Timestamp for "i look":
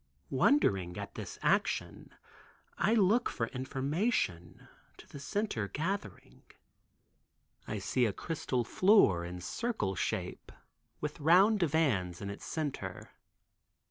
2.75-3.29